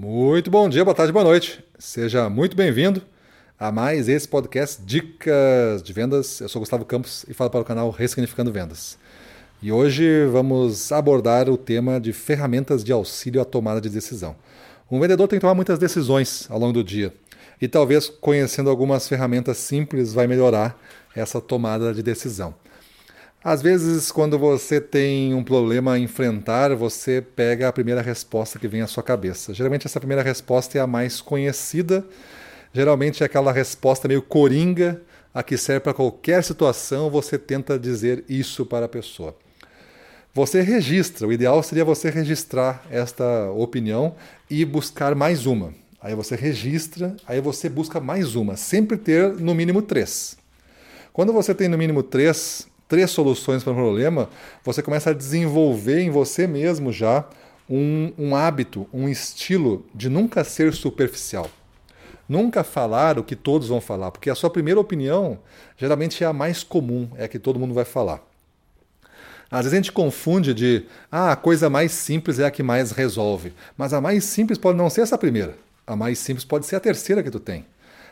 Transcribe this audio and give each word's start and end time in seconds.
Muito 0.00 0.48
bom 0.48 0.68
dia, 0.68 0.84
boa 0.84 0.94
tarde, 0.94 1.12
boa 1.12 1.24
noite. 1.24 1.58
Seja 1.76 2.30
muito 2.30 2.56
bem-vindo 2.56 3.02
a 3.58 3.72
mais 3.72 4.08
esse 4.08 4.28
podcast 4.28 4.80
Dicas 4.80 5.82
de 5.82 5.92
Vendas. 5.92 6.40
Eu 6.40 6.48
sou 6.48 6.60
Gustavo 6.60 6.84
Campos 6.84 7.26
e 7.26 7.34
falo 7.34 7.50
para 7.50 7.62
o 7.62 7.64
canal 7.64 7.90
Ressignificando 7.90 8.52
Vendas. 8.52 8.96
E 9.60 9.72
hoje 9.72 10.24
vamos 10.26 10.92
abordar 10.92 11.50
o 11.50 11.56
tema 11.56 12.00
de 12.00 12.12
ferramentas 12.12 12.84
de 12.84 12.92
auxílio 12.92 13.42
à 13.42 13.44
tomada 13.44 13.80
de 13.80 13.88
decisão. 13.88 14.36
Um 14.88 15.00
vendedor 15.00 15.26
tem 15.26 15.40
que 15.40 15.40
tomar 15.40 15.56
muitas 15.56 15.80
decisões 15.80 16.46
ao 16.48 16.60
longo 16.60 16.74
do 16.74 16.84
dia. 16.84 17.12
E 17.60 17.66
talvez 17.66 18.08
conhecendo 18.08 18.70
algumas 18.70 19.08
ferramentas 19.08 19.56
simples 19.56 20.12
vai 20.12 20.28
melhorar 20.28 20.80
essa 21.12 21.40
tomada 21.40 21.92
de 21.92 22.04
decisão. 22.04 22.54
Às 23.42 23.62
vezes, 23.62 24.10
quando 24.10 24.36
você 24.36 24.80
tem 24.80 25.32
um 25.32 25.44
problema 25.44 25.92
a 25.92 25.98
enfrentar, 25.98 26.74
você 26.74 27.22
pega 27.22 27.68
a 27.68 27.72
primeira 27.72 28.02
resposta 28.02 28.58
que 28.58 28.66
vem 28.66 28.80
à 28.80 28.86
sua 28.88 29.02
cabeça. 29.02 29.54
Geralmente, 29.54 29.86
essa 29.86 30.00
primeira 30.00 30.24
resposta 30.24 30.76
é 30.76 30.80
a 30.80 30.88
mais 30.88 31.20
conhecida. 31.20 32.04
Geralmente, 32.72 33.22
é 33.22 33.26
aquela 33.26 33.52
resposta 33.52 34.08
meio 34.08 34.22
coringa, 34.22 35.00
a 35.32 35.40
que 35.44 35.56
serve 35.56 35.80
para 35.80 35.94
qualquer 35.94 36.42
situação. 36.42 37.08
Você 37.10 37.38
tenta 37.38 37.78
dizer 37.78 38.24
isso 38.28 38.66
para 38.66 38.86
a 38.86 38.88
pessoa. 38.88 39.36
Você 40.34 40.60
registra, 40.60 41.26
o 41.26 41.32
ideal 41.32 41.62
seria 41.62 41.84
você 41.84 42.10
registrar 42.10 42.84
esta 42.90 43.50
opinião 43.52 44.16
e 44.50 44.64
buscar 44.64 45.14
mais 45.14 45.46
uma. 45.46 45.72
Aí 46.02 46.14
você 46.14 46.34
registra, 46.34 47.16
aí 47.26 47.40
você 47.40 47.68
busca 47.68 48.00
mais 48.00 48.34
uma. 48.34 48.56
Sempre 48.56 48.96
ter 48.96 49.34
no 49.34 49.54
mínimo 49.54 49.80
três. 49.80 50.36
Quando 51.12 51.32
você 51.32 51.54
tem 51.54 51.68
no 51.68 51.78
mínimo 51.78 52.02
três, 52.02 52.66
três 52.88 53.10
soluções 53.10 53.62
para 53.62 53.72
um 53.72 53.76
problema, 53.76 54.28
você 54.64 54.82
começa 54.82 55.10
a 55.10 55.14
desenvolver 55.14 56.00
em 56.00 56.10
você 56.10 56.46
mesmo 56.46 56.90
já 56.90 57.24
um, 57.68 58.12
um 58.18 58.34
hábito, 58.34 58.88
um 58.92 59.08
estilo 59.08 59.84
de 59.94 60.08
nunca 60.08 60.42
ser 60.42 60.72
superficial. 60.72 61.50
Nunca 62.28 62.64
falar 62.64 63.18
o 63.18 63.24
que 63.24 63.36
todos 63.36 63.68
vão 63.68 63.80
falar, 63.80 64.10
porque 64.10 64.30
a 64.30 64.34
sua 64.34 64.50
primeira 64.50 64.80
opinião 64.80 65.38
geralmente 65.76 66.22
é 66.24 66.26
a 66.26 66.32
mais 66.32 66.62
comum, 66.62 67.08
é 67.16 67.24
a 67.24 67.28
que 67.28 67.38
todo 67.38 67.58
mundo 67.58 67.74
vai 67.74 67.84
falar. 67.84 68.22
Às 69.50 69.60
vezes 69.60 69.72
a 69.72 69.76
gente 69.76 69.92
confunde 69.92 70.52
de, 70.52 70.84
ah, 71.10 71.32
a 71.32 71.36
coisa 71.36 71.70
mais 71.70 71.92
simples 71.92 72.38
é 72.38 72.44
a 72.44 72.50
que 72.50 72.62
mais 72.62 72.90
resolve. 72.90 73.54
Mas 73.78 73.94
a 73.94 74.00
mais 74.00 74.24
simples 74.24 74.58
pode 74.58 74.76
não 74.76 74.90
ser 74.90 75.00
essa 75.00 75.16
primeira. 75.16 75.56
A 75.86 75.96
mais 75.96 76.18
simples 76.18 76.44
pode 76.44 76.66
ser 76.66 76.76
a 76.76 76.80
terceira 76.80 77.22
que 77.22 77.30
tu 77.30 77.40
tem. 77.40 77.64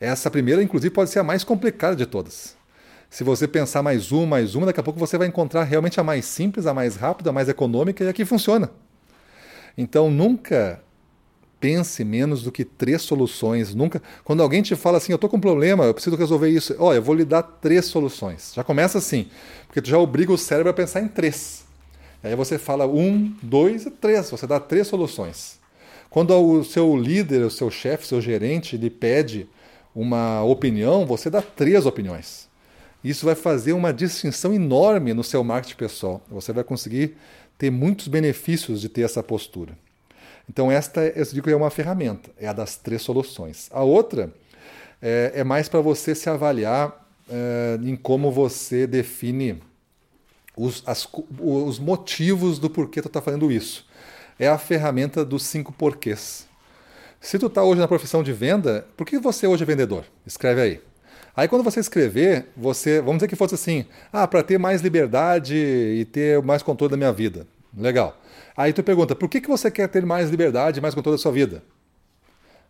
Essa 0.00 0.30
primeira, 0.30 0.62
inclusive, 0.62 0.94
pode 0.94 1.10
ser 1.10 1.18
a 1.18 1.24
mais 1.24 1.44
complicada 1.44 1.94
de 1.94 2.06
todas. 2.06 2.56
Se 3.10 3.24
você 3.24 3.48
pensar 3.48 3.82
mais 3.82 4.12
uma, 4.12 4.26
mais 4.26 4.54
uma, 4.54 4.66
daqui 4.66 4.80
a 4.80 4.82
pouco 4.82 5.00
você 5.00 5.16
vai 5.16 5.26
encontrar 5.26 5.64
realmente 5.64 5.98
a 5.98 6.04
mais 6.04 6.24
simples, 6.26 6.66
a 6.66 6.74
mais 6.74 6.96
rápida, 6.96 7.30
a 7.30 7.32
mais 7.32 7.48
econômica 7.48 8.04
e 8.04 8.08
a 8.08 8.12
que 8.12 8.24
funciona. 8.24 8.70
Então 9.76 10.10
nunca 10.10 10.82
pense 11.60 12.04
menos 12.04 12.42
do 12.42 12.52
que 12.52 12.64
três 12.64 13.02
soluções. 13.02 13.74
Nunca. 13.74 14.02
Quando 14.24 14.42
alguém 14.42 14.62
te 14.62 14.76
fala 14.76 14.98
assim, 14.98 15.12
eu 15.12 15.16
estou 15.16 15.28
com 15.28 15.36
um 15.36 15.40
problema, 15.40 15.84
eu 15.84 15.94
preciso 15.94 16.16
resolver 16.16 16.48
isso. 16.48 16.74
Olha, 16.78 16.96
eu 16.96 17.02
vou 17.02 17.14
lhe 17.14 17.24
dar 17.24 17.42
três 17.42 17.86
soluções. 17.86 18.52
Já 18.54 18.62
começa 18.62 18.98
assim, 18.98 19.28
porque 19.66 19.80
tu 19.80 19.88
já 19.88 19.98
obriga 19.98 20.32
o 20.32 20.38
cérebro 20.38 20.70
a 20.70 20.74
pensar 20.74 21.00
em 21.00 21.08
três. 21.08 21.64
Aí 22.22 22.34
você 22.34 22.58
fala 22.58 22.86
um, 22.86 23.32
dois 23.42 23.86
e 23.86 23.90
três. 23.90 24.30
Você 24.30 24.46
dá 24.46 24.60
três 24.60 24.86
soluções. 24.86 25.58
Quando 26.10 26.34
o 26.34 26.64
seu 26.64 26.96
líder, 26.96 27.44
o 27.44 27.50
seu 27.50 27.70
chefe, 27.70 28.06
seu 28.06 28.20
gerente 28.20 28.76
lhe 28.76 28.90
pede 28.90 29.46
uma 29.94 30.42
opinião, 30.42 31.04
você 31.04 31.28
dá 31.28 31.42
três 31.42 31.86
opiniões. 31.86 32.48
Isso 33.02 33.26
vai 33.26 33.34
fazer 33.34 33.72
uma 33.72 33.92
distinção 33.92 34.52
enorme 34.52 35.14
no 35.14 35.22
seu 35.22 35.44
marketing 35.44 35.76
pessoal. 35.76 36.22
Você 36.28 36.52
vai 36.52 36.64
conseguir 36.64 37.16
ter 37.56 37.70
muitos 37.70 38.08
benefícios 38.08 38.80
de 38.80 38.88
ter 38.88 39.02
essa 39.02 39.22
postura. 39.22 39.76
Então, 40.48 40.72
esta 40.72 41.04
eu 41.06 41.24
digo 41.26 41.50
é 41.50 41.56
uma 41.56 41.70
ferramenta, 41.70 42.30
é 42.38 42.48
a 42.48 42.52
das 42.52 42.76
três 42.76 43.02
soluções. 43.02 43.68
A 43.70 43.82
outra 43.82 44.32
é, 45.02 45.32
é 45.36 45.44
mais 45.44 45.68
para 45.68 45.80
você 45.80 46.14
se 46.14 46.28
avaliar 46.30 47.06
é, 47.28 47.78
em 47.82 47.94
como 47.94 48.32
você 48.32 48.86
define 48.86 49.62
os, 50.56 50.82
as, 50.86 51.06
os 51.38 51.78
motivos 51.78 52.58
do 52.58 52.70
porquê 52.70 53.02
tu 53.02 53.08
está 53.08 53.20
fazendo 53.20 53.52
isso. 53.52 53.86
É 54.38 54.48
a 54.48 54.58
ferramenta 54.58 55.24
dos 55.24 55.42
cinco 55.44 55.72
porquês. 55.72 56.46
Se 57.20 57.38
tu 57.38 57.46
está 57.46 57.62
hoje 57.62 57.80
na 57.80 57.88
profissão 57.88 58.22
de 58.22 58.32
venda, 58.32 58.86
por 58.96 59.06
que 59.06 59.18
você 59.18 59.46
hoje 59.46 59.64
é 59.64 59.66
vendedor? 59.66 60.04
Escreve 60.24 60.60
aí. 60.60 60.87
Aí 61.38 61.46
quando 61.46 61.62
você 61.62 61.78
escrever, 61.78 62.46
você, 62.56 63.00
vamos 63.00 63.18
dizer 63.18 63.28
que 63.28 63.36
fosse 63.36 63.54
assim, 63.54 63.86
ah, 64.12 64.26
para 64.26 64.42
ter 64.42 64.58
mais 64.58 64.80
liberdade 64.82 65.54
e 65.54 66.04
ter 66.04 66.42
mais 66.42 66.64
controle 66.64 66.90
da 66.90 66.96
minha 66.96 67.12
vida. 67.12 67.46
Legal. 67.76 68.20
Aí 68.56 68.72
tu 68.72 68.82
pergunta, 68.82 69.14
por 69.14 69.28
que, 69.28 69.40
que 69.40 69.46
você 69.46 69.70
quer 69.70 69.86
ter 69.86 70.04
mais 70.04 70.30
liberdade, 70.30 70.80
mais 70.80 70.96
controle 70.96 71.16
da 71.16 71.22
sua 71.22 71.30
vida? 71.30 71.62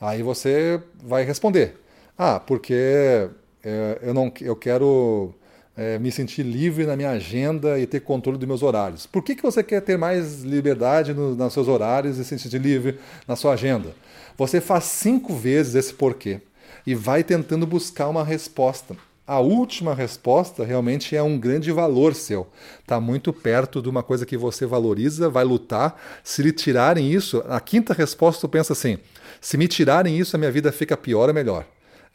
Aí 0.00 0.22
você 0.22 0.80
vai 1.02 1.24
responder, 1.24 1.74
ah, 2.16 2.38
porque 2.38 3.28
é, 3.64 3.98
eu 4.00 4.14
não, 4.14 4.32
eu 4.40 4.54
quero 4.54 5.34
é, 5.76 5.98
me 5.98 6.12
sentir 6.12 6.44
livre 6.44 6.86
na 6.86 6.94
minha 6.94 7.10
agenda 7.10 7.80
e 7.80 7.84
ter 7.84 7.98
controle 7.98 8.38
dos 8.38 8.46
meus 8.46 8.62
horários. 8.62 9.06
Por 9.06 9.24
que, 9.24 9.34
que 9.34 9.42
você 9.42 9.64
quer 9.64 9.82
ter 9.82 9.98
mais 9.98 10.42
liberdade 10.42 11.12
no, 11.12 11.34
nos 11.34 11.52
seus 11.52 11.66
horários 11.66 12.16
e 12.16 12.24
se 12.24 12.38
sentir 12.38 12.58
livre 12.58 13.00
na 13.26 13.34
sua 13.34 13.54
agenda? 13.54 13.92
Você 14.38 14.60
faz 14.60 14.84
cinco 14.84 15.34
vezes 15.34 15.74
esse 15.74 15.92
porquê 15.92 16.40
e 16.86 16.94
vai 16.94 17.22
tentando 17.22 17.66
buscar 17.66 18.08
uma 18.08 18.24
resposta. 18.24 18.96
A 19.26 19.38
última 19.38 19.94
resposta 19.94 20.64
realmente 20.64 21.14
é 21.14 21.22
um 21.22 21.38
grande 21.38 21.70
valor 21.70 22.14
seu. 22.14 22.48
Está 22.80 23.00
muito 23.00 23.32
perto 23.32 23.80
de 23.80 23.88
uma 23.88 24.02
coisa 24.02 24.26
que 24.26 24.36
você 24.36 24.66
valoriza, 24.66 25.30
vai 25.30 25.44
lutar. 25.44 26.00
Se 26.24 26.42
lhe 26.42 26.52
tirarem 26.52 27.12
isso, 27.12 27.42
a 27.48 27.60
quinta 27.60 27.94
resposta 27.94 28.40
tu 28.40 28.48
pensa 28.48 28.72
assim: 28.72 28.98
se 29.40 29.56
me 29.56 29.68
tirarem 29.68 30.18
isso, 30.18 30.34
a 30.34 30.38
minha 30.38 30.50
vida 30.50 30.72
fica 30.72 30.96
pior 30.96 31.28
ou 31.28 31.34
melhor? 31.34 31.64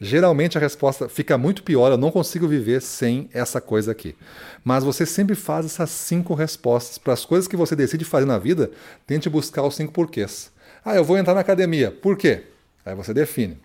Geralmente 0.00 0.56
a 0.56 0.60
resposta 0.60 1.08
fica 1.08 1.36
muito 1.36 1.64
pior, 1.64 1.90
eu 1.90 1.96
não 1.96 2.10
consigo 2.10 2.46
viver 2.46 2.80
sem 2.80 3.28
essa 3.32 3.60
coisa 3.60 3.90
aqui. 3.90 4.14
Mas 4.62 4.84
você 4.84 5.04
sempre 5.04 5.34
faz 5.34 5.66
essas 5.66 5.90
cinco 5.90 6.34
respostas. 6.34 6.98
Para 6.98 7.14
as 7.14 7.24
coisas 7.24 7.48
que 7.48 7.56
você 7.56 7.74
decide 7.74 8.04
fazer 8.04 8.26
na 8.26 8.38
vida, 8.38 8.70
tente 9.06 9.28
buscar 9.28 9.64
os 9.64 9.74
cinco 9.74 9.92
porquês. 9.92 10.52
Ah, 10.84 10.94
eu 10.94 11.02
vou 11.02 11.18
entrar 11.18 11.34
na 11.34 11.40
academia. 11.40 11.90
Por 11.90 12.16
quê? 12.16 12.44
Aí 12.86 12.94
você 12.94 13.12
define. 13.12 13.58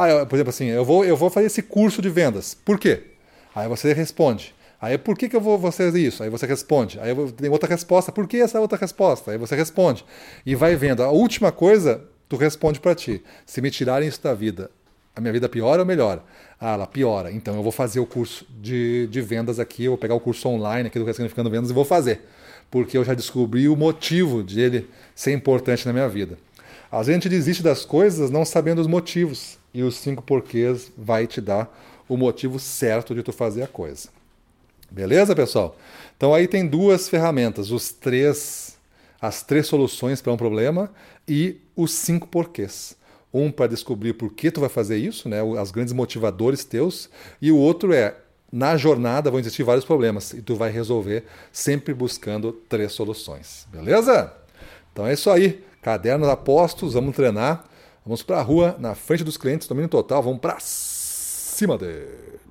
Ah, 0.00 0.08
eu, 0.08 0.24
por 0.24 0.36
exemplo, 0.36 0.50
assim, 0.50 0.66
eu 0.66 0.84
vou, 0.84 1.04
eu 1.04 1.16
vou 1.16 1.28
fazer 1.28 1.48
esse 1.48 1.60
curso 1.60 2.00
de 2.00 2.08
vendas. 2.08 2.54
Por 2.54 2.78
quê? 2.78 3.02
Aí 3.52 3.66
você 3.66 3.92
responde. 3.92 4.54
Aí 4.80 4.96
por 4.96 5.18
que, 5.18 5.28
que 5.28 5.34
eu 5.34 5.40
vou 5.40 5.60
fazer 5.60 5.92
isso? 5.98 6.22
Aí 6.22 6.30
você 6.30 6.46
responde. 6.46 7.00
Aí 7.00 7.12
tem 7.32 7.50
outra 7.50 7.68
resposta. 7.68 8.12
Por 8.12 8.28
que 8.28 8.36
essa 8.36 8.60
outra 8.60 8.78
resposta? 8.78 9.32
Aí 9.32 9.38
você 9.38 9.56
responde. 9.56 10.04
E 10.46 10.54
vai 10.54 10.76
vendo. 10.76 11.02
A 11.02 11.10
última 11.10 11.50
coisa, 11.50 12.00
tu 12.28 12.36
responde 12.36 12.78
para 12.78 12.94
ti. 12.94 13.24
Se 13.44 13.60
me 13.60 13.72
tirarem 13.72 14.08
isso 14.08 14.22
da 14.22 14.32
vida, 14.34 14.70
a 15.16 15.20
minha 15.20 15.32
vida 15.32 15.48
piora 15.48 15.82
ou 15.82 15.86
melhora? 15.86 16.22
Ah, 16.60 16.74
ela 16.74 16.86
piora. 16.86 17.32
Então 17.32 17.56
eu 17.56 17.62
vou 17.64 17.72
fazer 17.72 17.98
o 17.98 18.06
curso 18.06 18.46
de, 18.60 19.08
de 19.08 19.20
vendas 19.20 19.58
aqui, 19.58 19.86
eu 19.86 19.90
vou 19.90 19.98
pegar 19.98 20.14
o 20.14 20.20
curso 20.20 20.48
online 20.48 20.86
aqui 20.86 20.98
do 21.00 21.04
Ressignificando 21.04 21.50
Vendas 21.50 21.70
e 21.70 21.74
vou 21.74 21.84
fazer. 21.84 22.20
Porque 22.70 22.96
eu 22.96 23.04
já 23.04 23.14
descobri 23.14 23.68
o 23.68 23.74
motivo 23.74 24.44
de 24.44 24.60
ele 24.60 24.88
ser 25.12 25.32
importante 25.32 25.84
na 25.84 25.92
minha 25.92 26.08
vida. 26.08 26.38
Às 26.88 27.08
vezes 27.08 27.10
a 27.10 27.14
gente 27.14 27.28
desiste 27.28 27.64
das 27.64 27.84
coisas 27.84 28.30
não 28.30 28.44
sabendo 28.44 28.80
os 28.80 28.86
motivos. 28.86 29.57
E 29.72 29.82
os 29.82 29.96
cinco 29.96 30.22
porquês 30.22 30.90
vai 30.96 31.26
te 31.26 31.40
dar 31.40 31.68
o 32.08 32.16
motivo 32.16 32.58
certo 32.58 33.14
de 33.14 33.22
tu 33.22 33.32
fazer 33.32 33.62
a 33.62 33.66
coisa. 33.66 34.08
Beleza, 34.90 35.36
pessoal? 35.36 35.76
Então 36.16 36.32
aí 36.32 36.48
tem 36.48 36.66
duas 36.66 37.08
ferramentas, 37.08 37.70
os 37.70 37.92
três, 37.92 38.78
as 39.20 39.42
três 39.42 39.66
soluções 39.66 40.22
para 40.22 40.32
um 40.32 40.36
problema 40.36 40.90
e 41.26 41.60
os 41.76 41.92
cinco 41.92 42.26
porquês. 42.26 42.96
Um 43.32 43.52
para 43.52 43.66
descobrir 43.66 44.14
por 44.14 44.32
que 44.32 44.50
tu 44.50 44.60
vai 44.60 44.70
fazer 44.70 44.96
isso, 44.96 45.28
né, 45.28 45.42
os 45.42 45.70
grandes 45.70 45.92
motivadores 45.92 46.64
teus, 46.64 47.10
e 47.42 47.52
o 47.52 47.58
outro 47.58 47.92
é 47.92 48.16
na 48.50 48.78
jornada 48.78 49.30
vão 49.30 49.38
existir 49.38 49.62
vários 49.62 49.84
problemas 49.84 50.32
e 50.32 50.40
tu 50.40 50.56
vai 50.56 50.70
resolver 50.70 51.24
sempre 51.52 51.92
buscando 51.92 52.52
três 52.52 52.92
soluções. 52.92 53.66
Beleza? 53.70 54.32
Então 54.90 55.06
é 55.06 55.12
isso 55.12 55.30
aí. 55.30 55.62
Cadernos 55.82 56.28
apostos, 56.28 56.94
vamos 56.94 57.14
treinar. 57.14 57.67
Vamos 58.08 58.22
para 58.22 58.38
a 58.38 58.42
rua, 58.42 58.74
na 58.78 58.94
frente 58.94 59.22
dos 59.22 59.36
clientes, 59.36 59.68
domínio 59.68 59.86
total, 59.86 60.22
vamos 60.22 60.40
para 60.40 60.56
cima 60.60 61.76
deles. 61.76 62.47